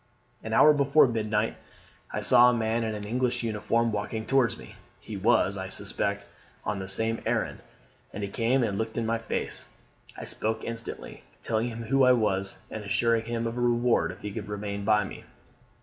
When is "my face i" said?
9.05-10.25